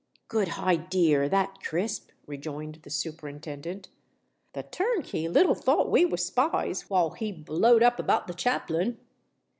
"Good 0.29 0.47
hidear, 0.53 1.29
that, 1.29 1.59
Crisp," 1.61 2.09
rejoined 2.25 2.79
the 2.81 2.89
Superintendent. 2.89 3.89
"The 4.53 4.63
turnkey 4.63 5.27
little 5.27 5.53
thought 5.53 5.91
we 5.91 6.05
was 6.05 6.25
spies, 6.25 6.89
while 6.89 7.11
he 7.11 7.31
blowed 7.31 7.83
up 7.83 7.99
about 7.99 8.25
the 8.25 8.33
chaplain." 8.33 8.97